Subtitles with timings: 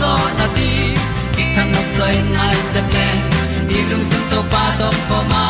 [0.00, 0.70] zo na ti
[1.34, 3.08] ki kan nok sai nai se ple
[3.68, 5.44] ni lung sun to pa to pa ma.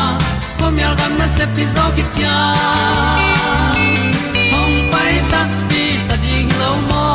[0.57, 2.35] Ko mi al gam na se pi zo ki tia
[4.51, 7.05] hom pai ta ti ta ding lo mo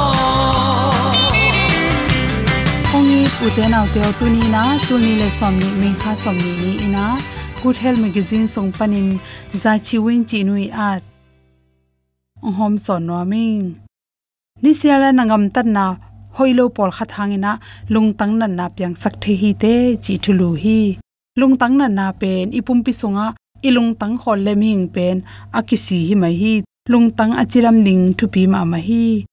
[2.96, 4.64] ong ni u te nau te tu ni na?
[4.86, 7.06] Tu ni le som ni me kha som ni ni ina
[7.62, 9.08] good health magazine song panin
[9.62, 11.02] za chi win, chi nui at
[12.58, 13.62] hom son no ming
[14.62, 15.86] ni sia la nangam tan na
[16.36, 17.52] hoilo pol kha thangina
[17.92, 19.74] lungtang nan na pyang sakthe hi te,
[20.04, 20.78] chi thulu hi.
[21.40, 23.26] Lungtang nan na pen, ipum pi sunga
[23.66, 24.52] ilungtang khol le
[24.94, 25.16] pen
[25.58, 26.54] akisi hi mai hi.
[26.92, 29.24] Lungtang achiram ning thu pi ma ma hi.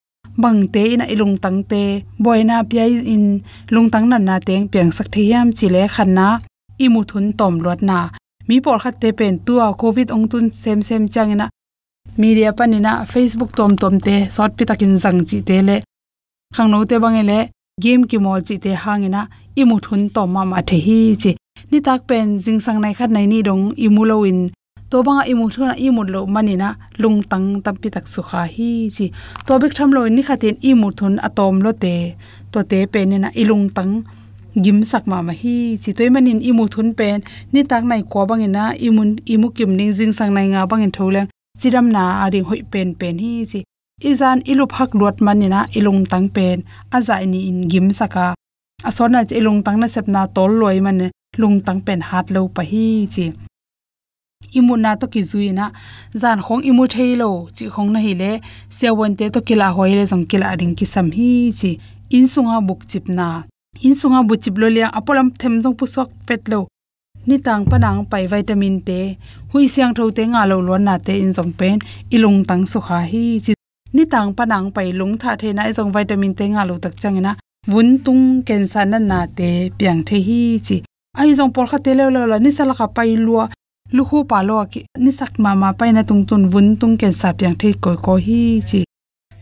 [0.42, 1.84] Bang te ina ilungtang te
[2.24, 3.26] boina pyai in,
[3.74, 6.28] lungtang nan na teng pyang sak the yam chile khanna
[6.86, 8.00] imu thun tom lot na.
[8.48, 11.46] Mi por khat te pen tua covid ong tun sem sem changina
[12.22, 15.78] media panina facebook tom tom te sort pitakin zang chi te le
[16.60, 17.38] khangno te bangele
[17.84, 19.22] game ki mol chi te hangina
[19.62, 21.32] imu thun to ma ma the hi chi.
[21.72, 24.40] Ni tak pen jing sang nai khat nai ni dong imulo in
[24.90, 26.70] to banga imu thuna imu lo manina
[27.30, 29.06] tam pi tak su kha hi chi.
[29.48, 31.96] To bek tham lo ni khatin imu thun atom lo te.
[32.52, 33.94] To te penina ilung tang
[34.64, 35.90] gim sak ma ma hi chi.
[35.98, 37.18] Toy manin imu thun pen,
[37.54, 41.22] ni tak nai ko bangina imun, imu kim ning jing sang nai nga bangin thole
[41.60, 43.60] chiram na ari hoi pen pen hi chi
[44.02, 46.64] izan ilup hak luat manina ilung tang pen.
[46.92, 48.34] Azai ni in gim saka.
[48.84, 52.64] Asona che ilung tang na sepna tol loi man lung tang pen hat lo pa
[52.72, 53.26] hi chi.
[54.58, 55.66] Imu na to ki zuina
[56.22, 58.32] zan khong imu thailo chi khong na hi le.
[58.78, 61.30] Sewon te to kila hoi le jong kila ring ki sam hi
[61.60, 61.72] chi.
[62.16, 63.28] In sunga buk chip na.
[63.86, 66.60] In sunga bu chip lo le apolam them jong pu sok pet lo.
[67.28, 69.00] Ni tang panang pai vitamin te.
[69.52, 71.78] Hui siang tho te nga lo lo na te in jong pen.
[72.16, 73.59] Ilung tang su kha hi chi
[73.96, 77.32] ni tang panang pai lung tha the na jong vitamin te nga lo tak changena
[77.72, 80.78] vun tung cancer na na te piang the hi chi.
[81.18, 83.46] Ai jong por kha te le lo ni sala kha pai lua.
[83.96, 86.96] Lu ho pa lo ki ni sak ma ma pai na tung tun vun tung
[87.02, 88.80] cancer piang the ko ko hi chi.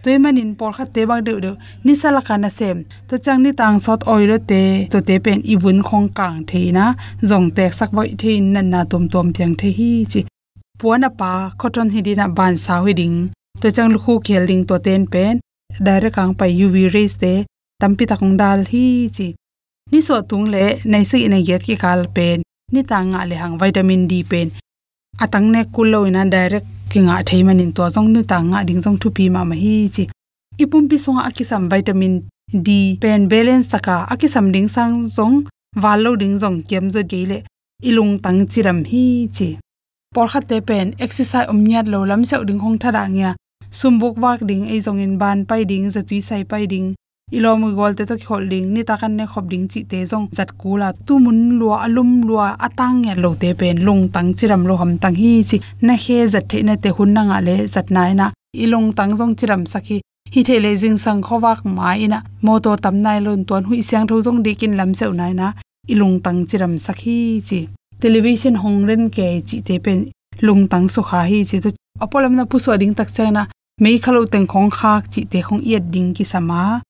[0.03, 1.51] Toy manin por kha te bang de de
[1.85, 2.77] ni sala kha na sem.
[3.07, 4.61] To chang ni tang sot oi oil te.
[4.91, 6.85] To te pen i vun khong kang the na
[7.29, 10.21] jong tek sak boi thein na na tom tom piang the hi chi.
[10.79, 12.93] Puana pa, cotton hidina ban sa wi
[13.61, 15.39] to chang lu khu khel ding to ten pen
[15.85, 17.33] direct kang pai uv rays te
[17.81, 19.27] tampi takong dal hi chi.
[19.91, 22.37] Ni so tung le nei se ina yet ki kal pen
[22.73, 24.47] ni ta nga le hang vitamin d pen
[25.23, 29.07] atang ne kulo ina direct kinga theimanin to jong nu ta nga ding jong thu
[29.17, 30.03] pi ma ma hi chi.
[30.63, 32.13] Ipum pi songa akisam vitamin
[32.65, 32.69] d
[33.01, 35.35] pen balance taka akisam ding sang jong
[35.83, 37.37] walo ding jong kem zo geile
[37.87, 39.05] ilung tang chiram hi
[39.35, 39.49] chi.
[40.13, 43.29] Por khat te pen exercise umnyat lo lam se ding hong thada nya
[43.71, 46.95] sumbuk wak ding ei zong in ban pai ding za tui sai pai ding
[47.31, 50.49] ilom gol te to khol ding ni takan ne khop ding chi te zong zat
[50.61, 54.77] kula tu mun lua, alum lua, atang ya lo te pen, lung tang chiram lo
[54.81, 55.57] ham tang hi chi.
[55.81, 58.31] Na he zat the na te hun na nga le zat nai na
[58.63, 59.97] ilong tang zong chiram sakhi
[60.33, 62.19] hi the le jing sang khowak ma ina.
[62.41, 65.47] Mo to tam nai lon ton hui siang tho zong dikin lam seu nai na
[65.93, 67.17] ilong tang chiram sakhi
[67.47, 67.59] chi.
[67.99, 69.99] Television hong ren ke chi te pen,
[70.45, 71.69] lung tang su kha hi chi to
[72.03, 73.43] apolam na pu so ding tak chana
[73.81, 76.81] mei khalo teng khong khak chi te khong yet ding ki sama.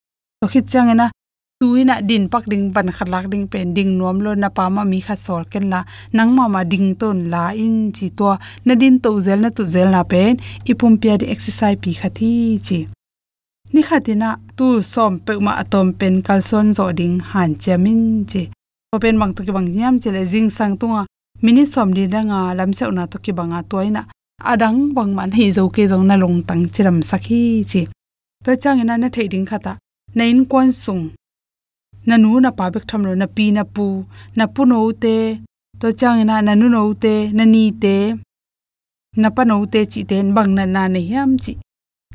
[0.42, 1.08] To khit changena,
[1.60, 5.00] tuina din pak ding ban khatlak ding pen ding nom lo na pa ma mi
[5.08, 5.80] kha sol ken la.
[6.18, 8.28] Nang ma ma ding ton la in chi to
[8.66, 10.34] na din to zel na tu zel na pen.
[10.72, 12.32] Ipum pia di exercise pi khathi
[12.68, 12.80] chi.
[13.74, 18.02] Ni khatina tu som pe ma atom pen kalson zo ding han chamin
[18.32, 18.44] chi.
[18.92, 21.02] To pen mang to ki bang nyam chele jing sang tunga
[21.44, 24.04] mini som di da nga lam se na to ki banga toina
[24.52, 27.42] adang bang man hi zo ke zo na long tang chiram sakhi
[27.72, 27.82] chi.
[28.44, 29.74] To changena na theding khata
[30.16, 31.04] na in kon sung.
[32.08, 34.06] Na nu na pa bek tham lo, na pi, na pu.
[34.38, 35.16] Na pu no te.
[35.80, 37.96] To chang ina na nu no te, na ni te.
[39.22, 41.54] Na pa no te chi ten bang na na ne yam chi.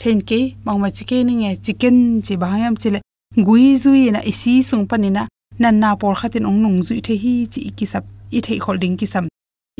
[0.01, 3.01] Then ke mang ma chi ke ni nge chicken chi ba yam chi le.
[3.47, 5.23] Gui zui na isi sung pa ni na
[5.63, 8.05] na na por khatin ong nong zui the hi chi ki sap,
[8.37, 9.25] i thei holding ki sam.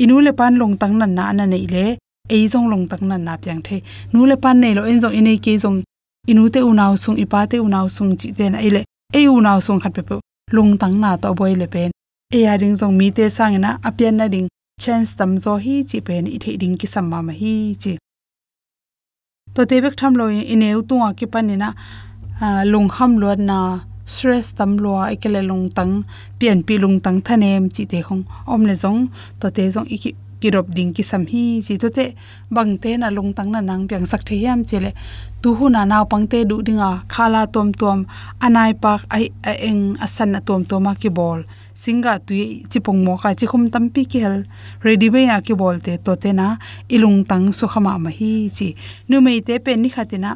[0.03, 1.87] Inu le pan long tang na na na nei le
[2.29, 5.15] ei zong long tak na na pyang the nu le pan nei lo en zong
[5.19, 5.83] inei ke zong
[6.31, 9.81] inu te unaw sung ipa te unaw sung chi te na ile ei unaw sung
[9.83, 10.15] khat pe
[10.53, 11.91] lung tang na to boy le pen
[12.37, 14.49] e ya ding zong mi te sang na apian na ding
[14.83, 17.93] chance tam zo hi chi pen i the ding ki sam ma hi chi
[19.55, 21.27] to te bek tham lo in eu tu ki
[21.63, 21.69] na
[22.73, 23.59] lung kham lo na
[24.07, 26.03] stress tam lo ikele lung tang
[26.39, 29.01] pian pi lung tang thanem chi te khong om le zong
[29.41, 30.11] to te jong iki
[30.43, 32.07] kirop ding ki sam hi chi to te
[32.55, 34.91] bang te na lung tang na nang pyang sak the yam chele
[35.43, 37.99] tu hu na naw pang te du dinga khala tom tom
[38.45, 41.41] anai pak ai a eng asan na tom toma ki bol
[41.83, 42.35] singa tu
[42.71, 44.39] chi pong mo ka chi khum tam pi ki hel.
[44.87, 46.47] Ready be ya ki bol te, to te na
[46.95, 48.69] ilung tang su khama ma hi chi.
[49.09, 50.31] Nu mei te pen ni khatina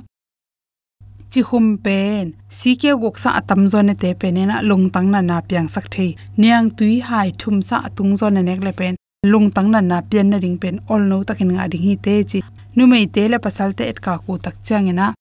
[1.32, 2.25] chi khum pen.
[2.58, 5.68] Si ke gok sa atam zone te pen e na lung tang na na pyang
[5.75, 6.06] sak the.
[6.40, 8.94] Niang tui hai thum sa tung zone nek le pen
[9.25, 12.25] lung tang na na pian na ring pen all no takin nga ding hi te
[12.30, 12.40] chi.
[12.76, 15.14] Nu mei te la pasal te et ka ku tak chang ena.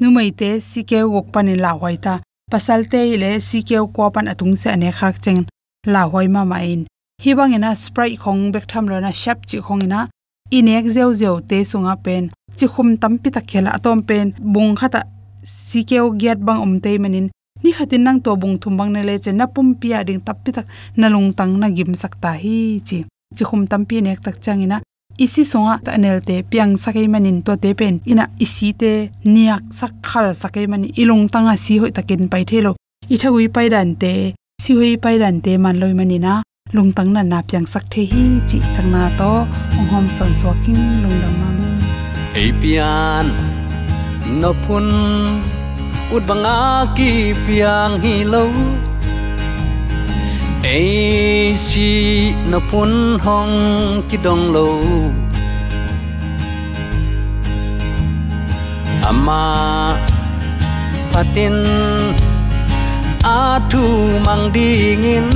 [0.00, 2.14] Nu mei te si ke gok pan la hoi ta.
[2.52, 5.42] Pasal te le si ke ko pan atung se ane khak cheng.
[5.86, 6.82] La hoi ma ma in.
[7.22, 10.00] Hi bang ena spray khong bek tham lo na shap chi khong ina
[10.56, 12.24] inek zeu zeu te sunga pen.
[12.56, 14.26] Chi khum tam pi ta khela atom pen.
[14.52, 15.00] Bung khata
[15.68, 17.28] si ke get bang om te manin
[17.62, 20.36] ni khatin nang to bung thum bang ne le che na pum pia ding tap
[20.44, 20.66] pi tak
[21.00, 22.98] na lung tang na gim sakta hi chi
[23.36, 24.78] chi khum tampi nek tak changina
[25.24, 28.92] isi songa ta anel te piang sakai manin to te pen ina isi te
[29.34, 32.72] niak sak khal sakai mani ilung tanga si hoi takin pai thelo
[33.14, 34.12] i thagui pai dan te
[34.62, 36.34] si hoi pai dan te man loi mani na
[36.76, 39.32] lung tang na na piang sak the hi chi changna to
[39.78, 41.56] ong hom son so king lung dam mam
[42.42, 43.26] e pian
[44.40, 44.86] no pun
[46.14, 46.58] ut banga
[46.96, 47.10] ki
[47.44, 48.44] piang hi lo
[50.72, 51.90] ai si
[52.50, 52.92] na phun
[53.24, 53.54] hong
[54.08, 54.68] ki dong lo
[59.10, 59.42] ama
[59.92, 60.08] à
[61.12, 61.56] patin
[63.36, 63.84] a thu
[64.26, 65.28] mang dingin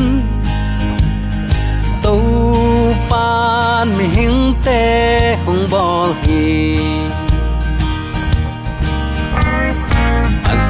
[2.02, 2.20] tàu
[3.10, 4.82] pan mi hing te
[5.44, 6.42] hong bol hi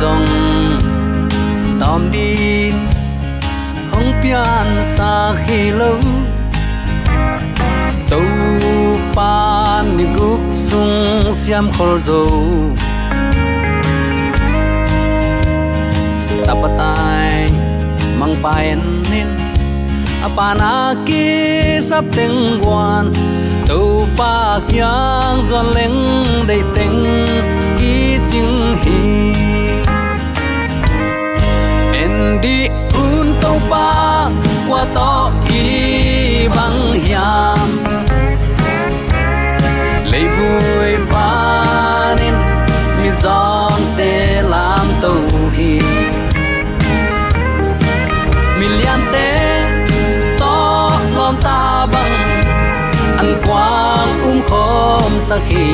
[0.03, 0.27] azong
[1.79, 2.75] tom din
[3.95, 6.03] hong pian sa khi lâu.
[8.11, 8.27] Tàu
[9.15, 12.27] pan mi guk sung siam khol zo
[16.47, 17.47] tapatai
[18.19, 19.31] mang paen nin
[20.27, 23.15] apana ki sắp tiếng quan.
[23.71, 27.27] Tu pa kyang zon leng dei teng
[27.79, 29.23] ki ching hi
[32.41, 34.31] di un tàu pa
[34.69, 37.85] qua to kỳ băng hiam
[40.05, 42.35] lấy vui ba nên
[42.99, 45.81] mi giòn tê làm tàu hi
[48.61, 49.63] million tê
[50.39, 52.43] to lom ta băng
[53.17, 55.67] ăn quang um khom sa khi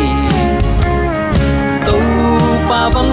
[1.86, 2.00] tàu
[2.68, 3.12] pa băng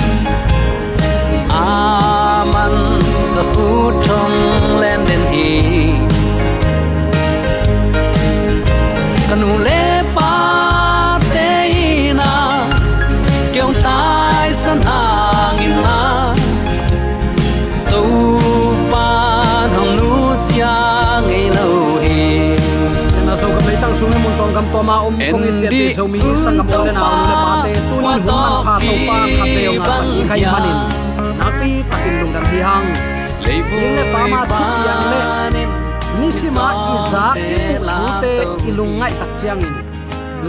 [24.61, 27.53] kam to ma om kong in te so mi sang kam ole na le pa
[27.65, 30.77] te tu ni hu man pha to pa kha te nga sak i khai manin.
[31.39, 32.87] na pi takin lung dang hi hang
[33.49, 35.21] in le pa ma thu yang le
[36.19, 38.33] ni sima iza ki tu thu te
[38.69, 39.75] ilung ngai tak chiang in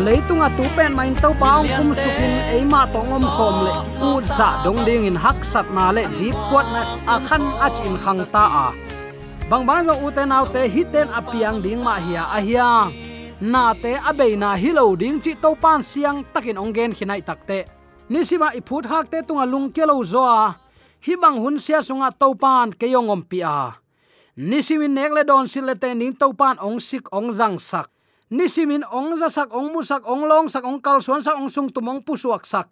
[0.05, 3.73] leitunga tu pen main to paung kum sukin eima tongom khom le
[4.09, 6.83] u za dong ding in hak sat na le deep kwat na
[7.15, 8.67] akhan achin khang ta a
[9.51, 12.69] bang bang zo uten nau te hiten apiang ding ma hiya a hiya
[13.43, 17.67] na te abeina hilo ding chi to pan siang takin ongen khinai takte
[18.07, 20.55] nisima iput hak te tunga lung kelo zoa
[21.03, 23.75] hibang hi bang hun sia sunga to pan keyongom pi a.
[24.39, 27.91] Nisimin nekle don silete ning to pan ong sik ong jang sak.
[28.31, 31.51] Nisimin ong za sak ong mu sak ong long sak ong kal suan sak ong
[31.51, 32.71] sung tumong pusuak sak.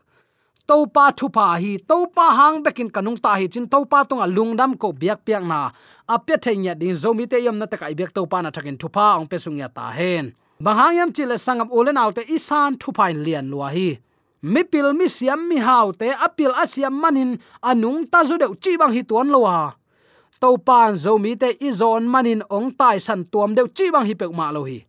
[0.71, 4.07] To pa thu pa hi, to pa hang bekin kanung ta hi chin to pa
[4.07, 5.75] tunga lungdam ko biak piak na.
[6.07, 8.87] Apya thenya din zomi te yam na ta kai biak to pa na thakin thu
[8.87, 13.25] pa ong pesung ya ta hen bahang yam chile sangam ulen autte isan thu pain
[13.25, 13.97] lian lua hi.
[14.53, 18.77] Mi pil mi siam mi hau te apil asiam manin anung ta zu deu chi
[18.81, 19.77] bang hi tuan lowa
[20.41, 24.33] to pan zomi te izon manin ong tai san tuam deu chi bang hi pek
[24.33, 24.81] ma lo hi.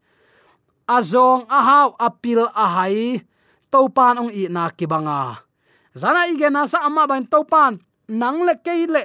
[0.87, 3.19] Azong hau apil a hai
[3.71, 5.43] to pan ong i na ki banga.
[5.95, 9.03] Zana igena sa ama ban to pan nang le ke le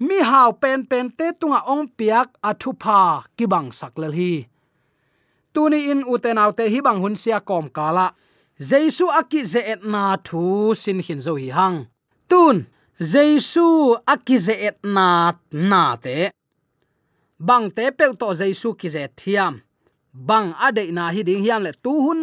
[0.00, 3.00] mi haw pen pen te tunga ong piak athu pha
[3.36, 4.48] kibang saklel hi
[5.54, 8.06] tuni in utenaw te hi bang hun sia kom kala.
[8.58, 11.78] Jesu aki ze et na thu sin hin zo hi hang.
[12.30, 12.66] Tun,
[13.12, 15.32] jesu aki ze et na
[15.70, 16.30] na te.
[17.38, 19.62] Bang te pel to jesu ki ze thiam.
[20.12, 22.20] Bang ade na hi ding hiam le tu hun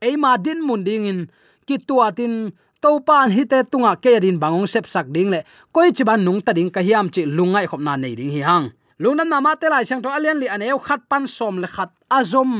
[0.00, 1.20] eima din mun ding in.
[1.66, 5.44] Ki tuatin to pan hi te tunga ke din bangong sep sak ding le.
[5.74, 8.40] Koi chi ban nung ta ding ka hiam chi lungai khop na nei ding hi
[8.40, 8.72] hang
[9.04, 11.90] lungnam na ma te lai chang to alian li aneu khat pan som le khat
[12.18, 12.52] azom.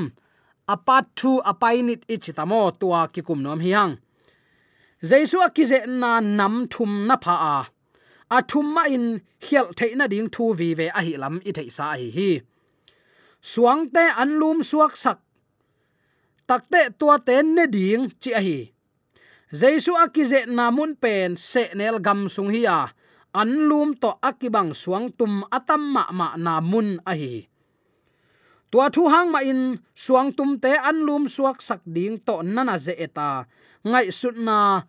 [0.75, 3.95] Apat thu apainit ichitamo tua ki kum nom hi hang.
[5.09, 7.57] Jaisu akize na nam thum na pha a.
[8.37, 9.07] A thum ma in
[9.45, 12.31] hial theina ding thu vi ve a hi lam i thei sa hi hi.
[13.51, 15.19] Suang te an lum suak sak.
[16.49, 18.59] Takte tua ten ne ding chi a hi.
[19.61, 22.81] Jaisu akize namun pen se nel gam sung hi a.
[22.81, 23.04] an
[23.43, 27.51] lum to akibang suang tum atam ma ma na mun a hi.
[28.71, 32.79] Tua thu hang ma in, suang tum te an lum suak sak ding to nana
[32.79, 33.47] ze eta
[33.83, 34.87] ngai sut na,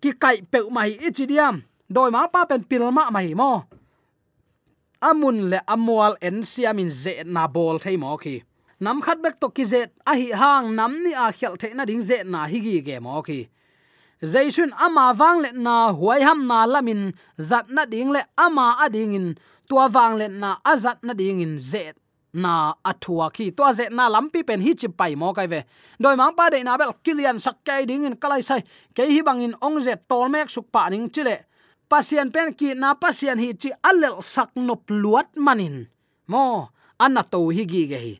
[0.00, 3.52] ki kai pe mai ichidiam doi ma pa pen pil ma mai mo.
[5.00, 8.36] Amun le amwal en siamin ze na bol thei mo khi.
[8.80, 11.84] Nam khat bek to ki zet a hi hang, nam ni a khel the na
[11.84, 13.48] ding ze na hi gi ge mo khi
[14.22, 19.14] zaisun ama wang le na huai ham na lamin, zat na ding le ama ading
[19.14, 19.38] in.
[19.68, 21.96] Tua wang le na azat na ding in, zet
[22.32, 23.50] na athua khi.
[23.50, 25.64] To ze na lampi pen hi chipai mo kai ve.
[25.98, 28.62] Doi mang pa de na bel kilian sak kai ding in kalai sai.
[28.94, 31.46] Ke hi bang in ong ze tol mek suk pa ning chile
[31.90, 35.88] pasien pen ki na pasien hi chi alel sak nop luat manin.
[36.30, 38.14] Mo anna to hi gi ge hi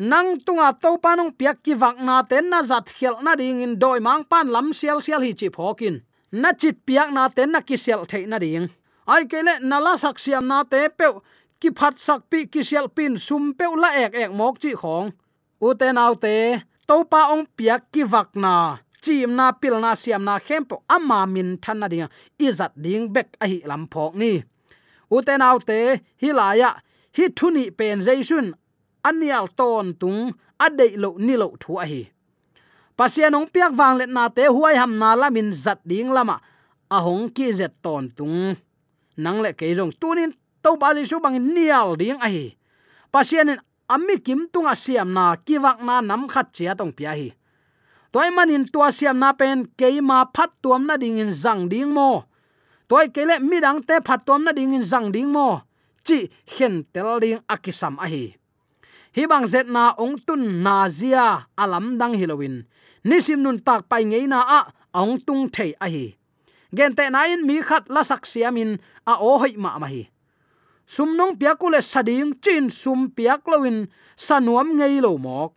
[0.00, 3.76] nang tunga to panong piak ki wak na ten na zat khel na ding in
[3.76, 6.00] doi mang pan lam sial sial hi chi phokin
[6.32, 8.72] na chi piak na ten na ki sel thei na ding.
[9.06, 11.06] Ai kele na la sak siam na te pe
[11.60, 15.12] ki phat sak pi ki sel pin sum pe la ek ek mok chi khong.
[15.60, 19.92] U te nau te to pa ong piak ki wak na, chim na pil na
[20.02, 22.08] siam na khem po ama min than na ding.
[22.38, 24.32] Izat ding bek a hi lam phok ni.
[25.10, 26.70] U te nau te hilaya
[27.16, 28.54] hi thuni pen jaisun
[29.02, 32.02] anial ton tung, adei lo ni lo thu a hi.
[33.00, 36.36] Pasian ong piak wang let na te huai ham na lamin zat ding lama.
[36.92, 38.56] Ahong ki zet ton tung.
[39.16, 42.52] Nang le ke jong tunin to ba li su bang nial ding a hi.
[43.08, 43.56] Pasian
[43.88, 47.32] ammi kim tunga siam na kiwak na nam khat chia tong pia hi.
[48.12, 52.26] Toy manin tua siam na pen keima phat tuam na ding in zang ding mo.
[52.90, 55.62] Toy kele midang te phat tuam na ding in zang ding mo.
[56.04, 56.26] Chi
[56.58, 58.39] hen tel ding akisam a hi
[59.16, 62.66] hibang zet na ong tun na zia alam dang hilowin
[63.04, 64.60] nisim nun tak pai ngei na a,
[64.94, 66.16] ong tung thei a hi.
[66.70, 70.06] Gen te na in mi khat la sak siamin a o hoi ma ma hi.
[70.86, 73.86] Sum nong piakule sading chin sum piak lowin
[74.16, 75.52] sanuam ngei lo mok.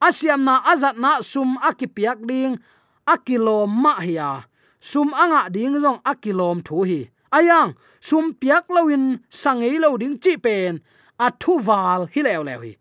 [0.00, 2.60] Asiam na azat na sum akipiak ding
[3.08, 4.44] akilom ma hiya
[4.80, 7.00] sum anga ding jong akilom thu hi.
[7.32, 10.80] Ayang sum piak lowin sangei lo ding chi pen,
[11.18, 12.72] a thu wal hi lew lew hi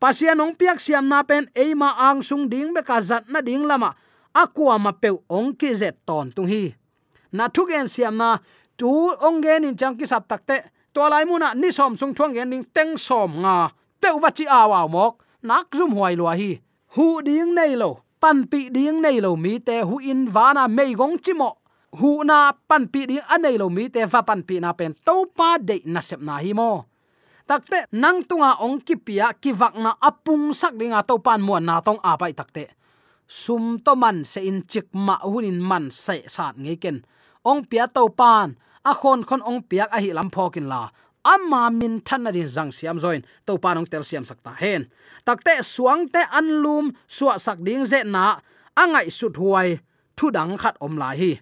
[0.00, 3.64] pasian ong piak siam na pen eima ang sung ding be ka zat na ding
[3.64, 3.92] lama.
[4.36, 6.76] Akwa ma pe ong ki zet ton tung hi.
[7.32, 8.38] Na thu gen siam na,
[8.76, 8.88] tu
[9.20, 12.36] ong gen in chang ki sap takte to lai mu na, ni som sung thuang
[12.36, 13.72] gen ding teng som nga.
[14.00, 16.60] Pe wa chi awa mok, nak zum huai lo hi.
[16.96, 20.92] Hu ding nei lo, pan pi ding nei lo mi te hu in vana mei
[20.92, 21.56] gong chi mo.
[21.96, 25.24] Hu na pan pi ding anei lo mi te va pan pi na pen to
[25.36, 26.84] pa de na sep na hi mo
[27.46, 32.02] takte nang tunga ong kipia pia na apung sak dinga to pan mo na tong
[32.02, 32.74] apai takte.
[33.26, 37.06] Sum to man se in chik ma hunin man se sat ngei ken.
[37.46, 40.90] Ong pia to pan a khon khon ong piak a hi lam phokin la.
[41.26, 44.86] Amma min than na din jang siam join to panong tel siam sakta hen.
[45.26, 48.38] Takte, suang te anlum suwa sak ding ze na
[48.78, 49.82] angai sut huai,
[50.14, 51.34] thu dang khat om la hi.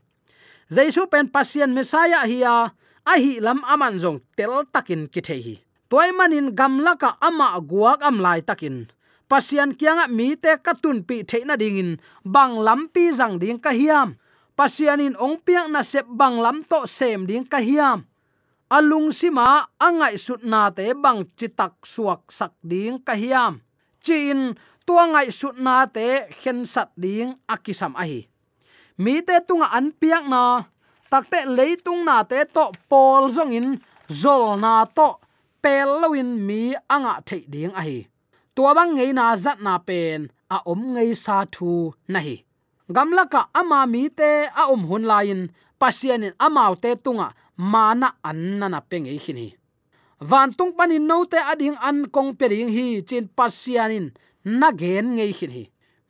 [0.72, 2.72] Jaisu pen pasien mesaya hiya,
[3.04, 5.56] a hi lam aman jong tel takin ki the hi
[5.94, 8.90] toy manin gamla ka ama guak am lai takin.
[9.30, 14.18] Pasian kianga mi te katun pi theina dingin, bang lampi jang ding ka hiam.
[14.58, 18.02] Pasianin ong piang na sep bang lam to sem ding ka hiam.
[18.66, 23.62] Alung sima angai sut na te bang chitak suak sak ding ka hiam.
[24.02, 28.26] Chin tua ngai sut na te khen sat ding akisam ahi.
[28.98, 30.66] Mi te tunga an piang na
[31.06, 33.78] takte leitung na te to pol zong in
[34.10, 35.22] zol na to
[35.64, 36.60] pel loin mi
[36.94, 37.98] anga thei ding ahi
[38.54, 40.20] tua bang ngei na zat na pen,
[40.54, 41.70] a om ngei sa thu
[42.12, 42.36] nahi
[42.94, 45.40] gamlaka ama mi te, a om hun lain,
[45.80, 47.28] pasianin amau te tunga,
[47.72, 49.48] mana anna na peng ei khini
[50.30, 54.06] van tung panin no te ading an kong pering hi, chin pasianin
[54.60, 55.62] na gen ngei khini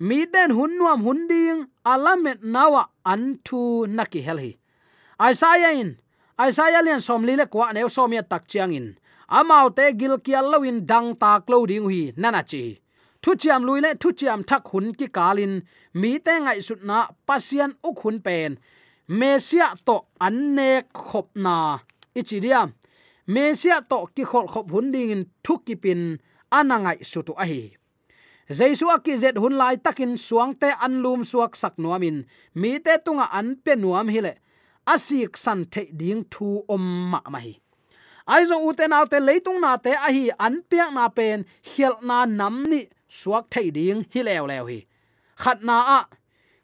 [0.06, 1.60] mi den hun nuam hun ding
[1.92, 4.52] alamet nawa an thu naki hel hi.
[5.30, 5.90] Isaiah in
[6.46, 8.88] isaiah lian som li le kwa ne somia tak chiang in
[9.28, 12.62] amau te gil kial lawin dang tak lo ding hi nana chi.
[13.22, 15.54] Thu chiam lui le thu chiam thak hun ki kalin.
[16.00, 18.52] Mi te ngai sut na pasian uk hun pen.
[19.08, 21.56] Mesia to anne khop na.
[22.18, 22.68] Ichidiam
[23.26, 26.18] mesia to ki khol khop hun ding in thu ki pin
[26.52, 27.62] anangai sutu a hi
[28.58, 32.16] jaisu aki zet hun lai takin suang te anlum suak sak nuamin
[32.60, 34.32] mi te tunga an pe nuam hile
[34.92, 37.63] asik san the ding thu om ma ma hi
[38.26, 42.64] aizo uten autte leitung na te a hi an piak na pen hiel na nam
[42.70, 44.78] ni suak thei ding, hi lew lew hi.
[45.36, 46.00] Khat na a,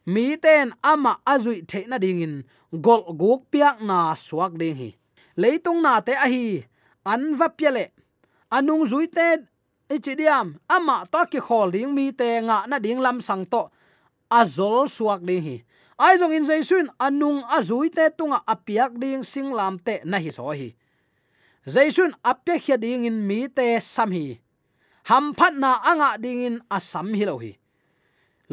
[0.07, 4.91] mi ten ama azui the na ding in, gol guk piak na suak ding hi.
[5.37, 6.65] Leitung na te a hi
[7.05, 7.91] an va piale
[8.51, 9.45] anung zui te
[9.89, 13.69] ichidiam ama to ki khol ding mi te nga na ding lam sang to,
[14.31, 15.57] azol suak ding hi.
[16.01, 20.49] Ai jong in jaisun, anung azui te tunga apiak ding singlam te na hi so
[20.49, 20.73] hi
[21.75, 24.41] jaisun apya khia ding in mi te sam hi.
[25.09, 27.53] Ham phat na anga ding in asam hi lo hi.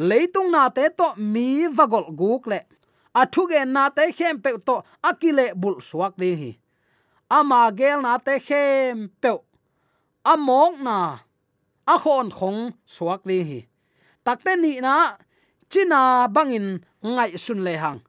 [0.08, 2.60] Leitung na te to mi vagol guk le.
[3.20, 4.76] Athu ge na te khem pe to
[5.08, 6.52] akile bul suak ding hi.
[7.38, 9.30] Ama gel na te khem pe
[10.32, 10.98] among na
[11.92, 12.60] a khon khong
[12.94, 13.60] suak ding hi.
[14.24, 15.16] Takte ni na,
[15.72, 16.66] china bangin
[17.02, 18.00] ngai sun le hang.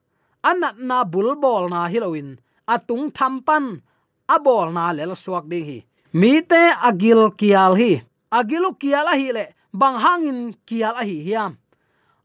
[0.49, 2.29] Anat na bul bol na hiloin
[2.73, 3.65] atung thampan
[4.35, 5.79] abol na lel suak ding hi.
[6.13, 7.91] Mi te agil kial hi.
[8.29, 10.39] Agilu kial a hi le bang hangin
[10.69, 11.57] kial a hi hiam.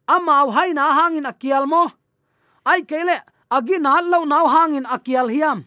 [0.04, 1.88] Amau hai na hangin akial mo.
[2.68, 3.16] Ai kele
[3.48, 5.64] agi na lo naw hangin akial hiam.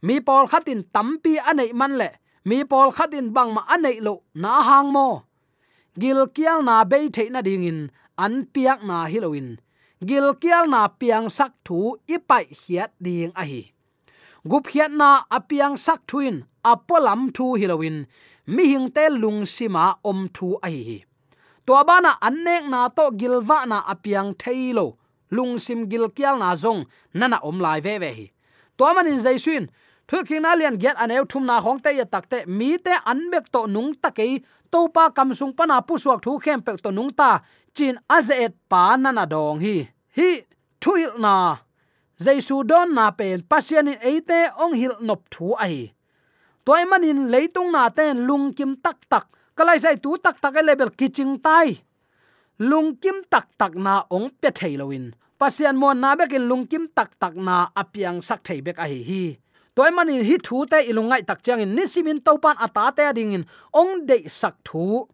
[0.00, 2.08] Mi pol khatin tampi anei man le.
[2.48, 5.28] Mi pol khatin bang ma anei lo na hang mo.
[6.00, 7.80] Gil kial na be the na ding in,
[8.18, 9.62] an piak na hiloin
[10.04, 13.73] gil kial na piang sak thu ipai hiat ding a hi
[14.50, 16.36] gup hiat na apiang sak thuin
[16.72, 17.96] apolam thu hilowin
[18.54, 20.98] mi hing te lung sima om thu a hi
[21.66, 24.86] to bana annek na to gilwa na apiang thailo
[25.36, 28.26] lung sim gil kial na zong nana om lai ve ve hi.
[28.78, 29.68] To man in
[30.08, 33.20] thu king na lian get aneu thum na hong te ya takte mi te an
[33.32, 36.90] bek to nung takei to pa kam sung pana pu suak thu khem pek to
[36.90, 37.40] nung ta,
[37.76, 39.76] chin azet pa nana dong hi.
[40.16, 40.30] Hi,
[40.80, 41.63] thuil na
[42.24, 45.94] jaisu don na pen pasian in eite ong hil nop thu ai
[46.64, 50.62] toy manin leitung na ten lung kim tak tak, kalai sai tu tak tak e
[50.64, 51.84] level kiching tai.
[52.58, 57.12] Lung kim tak tak na ong pe thailoin pasian mon na bekin lung kim tak
[57.20, 59.00] tak na apiang sak thei bek a hi.
[59.04, 59.24] Hi
[59.76, 63.44] toy manin hi thu te ilungai tak chang in nisimin topan ata te ding in
[63.74, 65.04] ong de sak thu.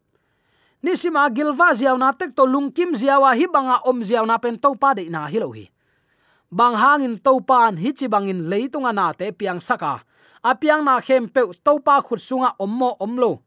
[0.84, 4.94] Nisima gilwa ziaw na tek to lungkim ziawa hi banga om ziaw na pen topa
[4.94, 5.66] de na hi lo hi
[6.50, 10.02] bang hangin topan hi chi bangin leitunga na te piang saka.
[10.42, 13.42] Apiang na khem pe to khut sunga ommo omlo.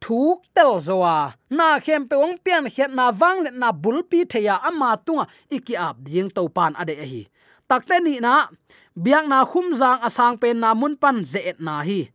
[0.00, 4.56] Thuk tel zoa na khem pe ong pian het na wang le na bulpi theya
[4.68, 7.22] ama tunga iki ap ding topan ade hi
[7.68, 8.48] takte ni na
[8.98, 12.10] biang na khum jang asang pen na mun pan ze na hi.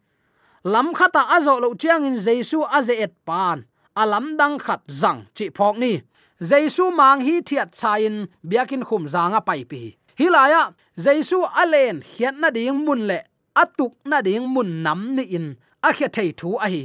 [0.64, 3.66] Lam khata azo lo chiang in jesu azeet pan.
[3.96, 6.02] Alam dang khat zang chi phok ni.
[6.42, 10.62] Jesu mang hi thiat chain biakin khum zanga pai pi hilaya
[11.04, 13.20] jaisu alen hian na ding mun le
[13.62, 15.48] atuk na ding mun nam ni in
[15.88, 16.84] a khe thei thu a hi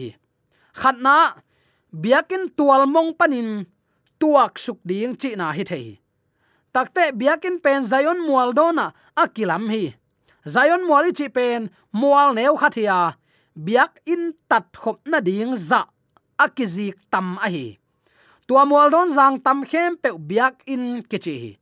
[0.80, 1.16] khatna
[2.02, 3.50] biakin tual mong panin
[4.20, 5.86] tuak suk ding chi na hi thei
[6.72, 9.94] takte biakin pen zayon mual dona akilam hi.
[10.46, 13.18] Zayon mual chi pen mual neu khathia
[13.54, 15.84] biak in tat khop na ding za
[16.38, 17.78] akizik tam a hi.
[18.46, 21.52] Tua mual don zang tam khem pe biak in kichi hi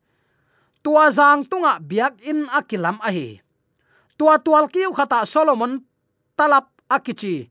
[0.88, 3.36] tua zang tunga biak in akilam ahi.
[4.16, 5.84] Tua tual kiu khata solomon
[6.32, 7.44] talap akichi.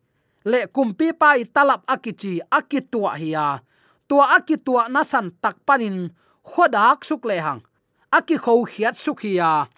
[0.50, 3.62] Le kumpi pai talap akichi akitua hiya.
[4.10, 6.10] Tua akitua nasan tak panin
[6.42, 7.62] khodak suk le hang
[8.10, 9.70] aki kho hiat suk hiya.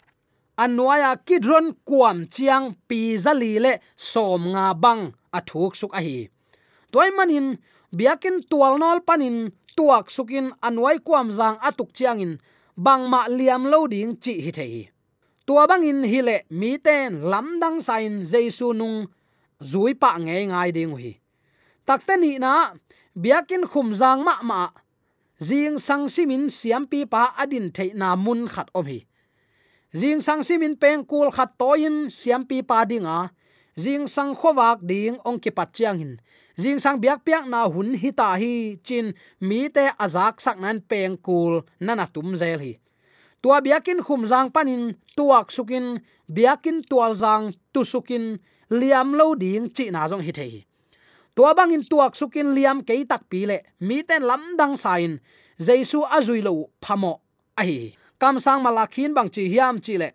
[1.28, 6.32] Kidron kuam chiang pi zali le som nga bang athuk suk ahi.
[6.92, 7.60] Toy manin,
[7.92, 12.40] biakin tual nol panin, tuak sukin anwai kuam zang atuk chiangin
[12.86, 14.88] bangma liam lo ding chi hi thei.
[15.46, 18.98] Tua bang in hi le mi ten lamdang sain jesu nung
[19.72, 21.14] zui pa nge ngai ding hi
[21.90, 22.54] takte ni na
[23.18, 24.62] biakin khum jang ma ma
[25.48, 29.00] jing sang simin siam pi pa adin thei na mun khat om hi.
[30.00, 33.20] Jing sang simin peng kul khat toin siam pi pa dinga
[33.84, 36.14] jing sang khowak ding ong ki pat chiang hin
[36.62, 39.16] jing sang biak piak na hun hi ta hi, chin
[39.48, 41.54] mi te azak sak nan peng kul
[41.86, 42.74] nana tum zel hi.
[43.42, 48.36] Tua biakin khum jang panin tuak sukin biakin tual jang tu sukin
[48.70, 50.54] liam lo ding chi na jong hi thei
[51.36, 55.12] tua bangin tuak sukin liam ke tak pi le, mi ten lam dang sain
[55.58, 57.14] jaisu azui lo phamo
[57.62, 60.10] ai kam sang malakhin bang chi hiam chi le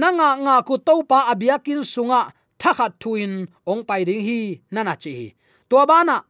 [0.00, 2.20] nanga nga ku topa abiakin sunga
[2.60, 3.32] thakhat thuin
[3.70, 4.40] ong pai ding hi
[4.74, 5.12] nana chi
[5.68, 6.24] tua bana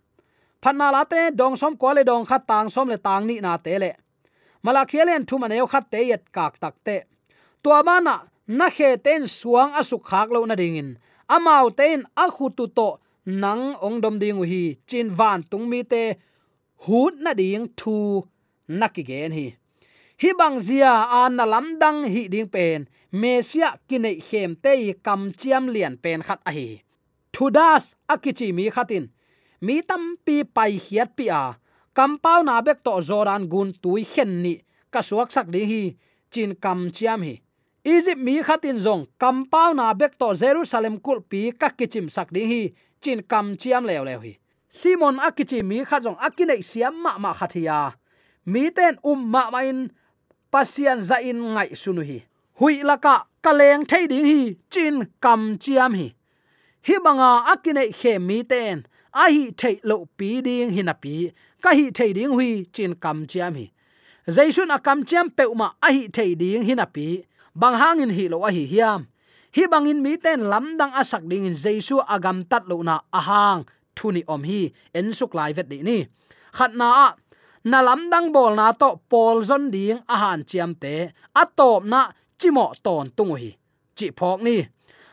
[0.62, 3.56] phanna la te, dong som ko le dong khat tang som le tang ni na
[3.56, 3.92] te le.
[4.62, 6.96] Mala khialen thu ma neu khat te yet kak tak te.
[7.62, 8.14] Tua bana
[8.58, 10.90] na khe ten suang asuk khak lo na ding in.
[11.34, 12.88] Amau ten a khu tu to,
[13.42, 16.02] nang ong dom ding hi, chin van tung mi te,
[16.84, 18.24] hut na ding thu
[18.68, 19.46] naki gen hi.
[20.22, 24.72] Hi bang zia an na lam dang hi ding pen mesia kinai khem te
[25.06, 26.68] kam chiam lian pen khat a hi.
[27.34, 29.04] Thudas akichi mi khatin
[29.66, 31.58] mi tam pi pai hiat pi a.
[31.96, 34.54] Kam pau na bek to zoran gun tui khen ni.
[34.92, 35.82] Ka suak sak di hi.
[36.30, 37.34] Chin kam chiam hi.
[37.82, 39.02] Egypt mi khatin zong.
[39.18, 42.62] Kam pau na bek to jerusalem kul pi ka kichim sak di hi.
[43.02, 44.32] Chin kam chiam lew lew hi.
[44.68, 47.94] Simon akichi mi kha jong akine siam ma ma khathia
[48.52, 49.90] mi ten um ma main
[50.52, 52.18] pasian za in ngai sunu hi.
[52.58, 54.40] Hui laka kaleng thei ding hi.
[54.72, 56.08] Chin kam chiam hi.
[56.86, 58.86] Hi banga akine khe mi ten
[59.22, 61.14] a hi thei lo pi ding hi na pi
[61.62, 63.66] ka hi thei ding hui chin kam chiam hi.
[64.36, 67.06] Jaisun a kam chiam pe ma a hi thei ding hi na pi,
[67.60, 69.00] bang in hi lo a hi hiam.
[69.56, 73.60] Hi bangin mi ten lamdang asak ding in jaisu agam tat lo na ahang
[73.96, 74.60] thuni om hi,
[74.98, 75.98] en suk lai vet di ni.
[76.56, 76.88] Khat na
[77.70, 80.94] na lamdang bol na to pol zon ding ahan chiam te
[81.42, 82.00] atop na
[82.40, 83.50] chimo ton tung hi.
[83.96, 84.56] Chi phok ni.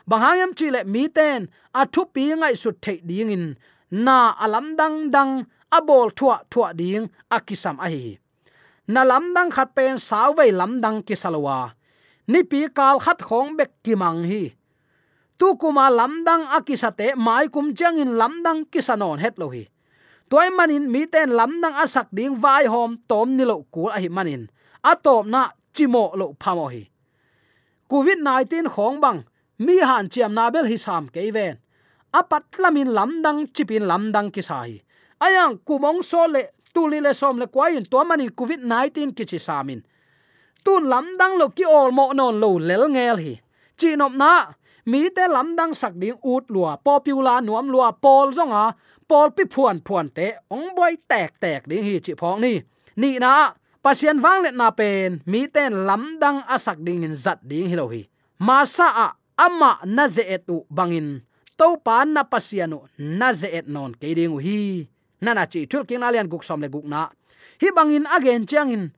[0.09, 1.47] Banghayam chi le mi ten,
[1.79, 3.45] a thu pi ngai su thei ding in
[3.93, 8.17] na alam dang dang abol thua thua ding akisam a hi.
[8.89, 11.77] Na lam dang khat pen saw vei lam dang ki salwa
[12.25, 14.49] ni pi kal khat khong bek ki mang hi.
[15.37, 19.69] Tu kuma lam dang akisate mai kum chang in lam dang kisanon het lo hi.
[20.29, 24.01] Toy manin mi ten lam dang asak ding vai hom tom ni lo kul a
[24.01, 24.49] hi manin.
[24.81, 26.89] Atop na chimo lo phamo hi.
[27.89, 29.21] Covid 19 khong bang,
[29.59, 31.62] mi han chiam na bel hi sam ke ven
[32.13, 34.85] apat lamin lamdang, chipin lamdang kisai.
[35.17, 39.39] Ayang, kumong so le tuli le som le kwai in to mani covid 19 kichi
[39.41, 39.81] samin.
[40.63, 43.33] Tun lamdang lo ki ol mo non lo lel ngel hi.
[43.75, 44.53] Chi nop na,
[44.85, 48.75] mi te lamdang sak ding ut lua popular nuam lua pol zonga,
[49.09, 52.61] pol pi phuan phuan te, ong boy tek tek ding hi chi phong ni.
[52.95, 57.67] Ni na, pasien wang le na pen, mi ten lamdang asak ding in zat ding
[57.71, 58.05] hi lo hi.
[58.39, 61.23] Masa a, ama na ze etu bangin
[61.57, 64.87] to pan na pasianu na ze et non ke ding hi
[65.23, 67.09] na na chi thul king alian guk som le guk na.
[67.61, 68.91] Hi bangin again changin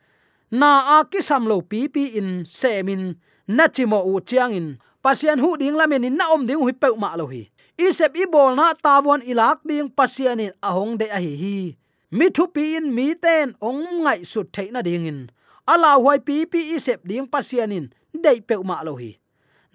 [0.52, 3.16] na a ki sam lo pi pi in semin
[3.48, 4.68] na chi mo u chiang in,
[5.04, 7.44] pasian hu ding lamen in na om ding hu pe ma lo hi.
[7.78, 11.58] Isep i bol na tawon ilak ding pasian in ahong de a hi hi.
[12.18, 15.20] Mi thu pi in mi ten ong ngai su the na ding in.
[15.68, 17.86] Ala huai pi pi isep ding pasian in
[18.24, 19.12] dei pe ma lo hi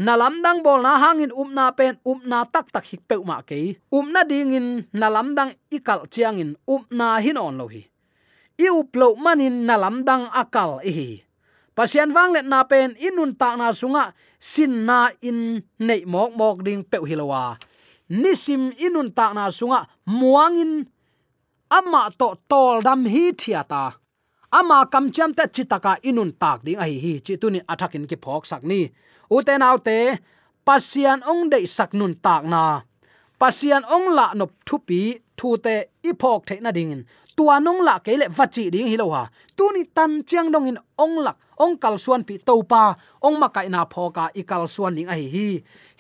[0.00, 3.44] na dang bol na hangin um na pen um na tak tak hik pe ma
[3.44, 7.68] ke um na ding in na dang ikal chiang in um na hin on lo
[7.68, 7.84] hi.
[8.56, 11.10] I uplo manin na dang akal e hi.
[11.76, 16.56] Pasian wang let na pen, inun ta na sunga, sin na in nei mok mok
[16.64, 17.60] ding pe hilowa
[18.08, 20.88] nisim inun ta na sunga, muangin,
[21.70, 24.00] ama to tol dam hi thiata
[24.50, 28.42] ama kam cham ta chitaka inun tak ding ai hi chi tunin athakin ki phok
[28.48, 28.88] sak ni
[29.36, 29.98] uten autte
[30.66, 32.82] pasian ong dei sak nun tak na.
[33.40, 35.00] Pasian ong la nop thupi
[35.38, 37.06] thute ipok the na ding
[37.40, 39.08] tua nong la kele vachi ding hi lo
[39.56, 42.92] tu ni tan chiang dong in ong lak, ong kal suan pi to pa,
[43.24, 45.48] ong ma kai na phoka i kal suan ning ai hi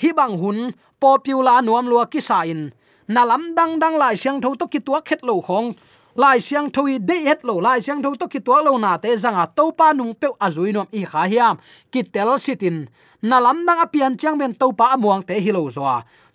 [0.00, 0.08] hi.
[0.12, 0.58] Bang hun
[1.00, 2.68] popular nuam lua ki sa in.
[3.08, 5.72] Na lam dang dang lai siang tho to ki tua khet lo khong
[6.16, 7.60] lai siang thoi de et lo.
[7.60, 10.72] Lai siang tho to ki to lo na te zanga to pa nung pe azui
[10.72, 11.56] nom i kha hiam.
[11.92, 12.88] Ki tel sitin
[13.22, 15.84] na lam dang apian chiang ben to pa amuang te hilo lo zo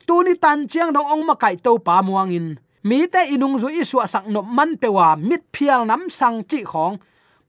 [0.06, 2.48] tu ni tan chiang dong ong ma kai to pa muang in.
[2.86, 6.62] Mi te inung zu isu sak no man pe wa mit phial nam sang chi
[6.64, 6.98] khong.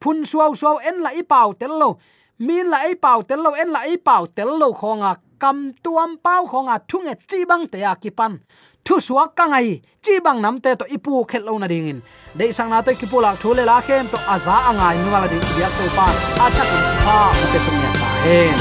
[0.01, 1.99] Phun suau suau en la i pau tel lo.
[2.39, 6.17] Min la i pau tel lo, en la i pau tel lo khonga kam tuam
[6.17, 8.41] pau khonga thunge chi bang te a ki pan
[8.87, 11.99] thu suwa ka ngai, chi bang nam te to ipu khet lo na ding in.
[12.39, 15.39] De sang na te ki pula thule la khem to aza angai mi wala di,
[15.61, 16.07] ya to pa,
[16.45, 16.71] a chak
[17.07, 17.17] pa
[17.53, 18.59] ke sum ya ta hen.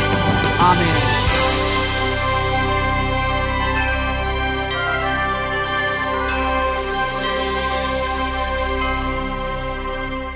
[0.69, 1.14] Amen.